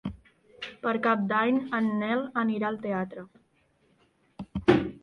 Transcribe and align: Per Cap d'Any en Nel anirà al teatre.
Per 0.85 0.93
Cap 1.07 1.27
d'Any 1.33 1.59
en 1.81 1.91
Nel 2.01 2.25
anirà 2.45 2.73
al 2.73 2.81
teatre. 2.87 3.29